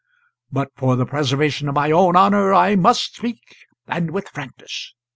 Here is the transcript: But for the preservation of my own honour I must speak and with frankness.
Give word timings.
But 0.51 0.69
for 0.75 0.95
the 0.95 1.05
preservation 1.05 1.69
of 1.69 1.75
my 1.75 1.91
own 1.91 2.15
honour 2.15 2.55
I 2.55 2.75
must 2.75 3.15
speak 3.17 3.55
and 3.85 4.09
with 4.09 4.29
frankness. 4.29 4.95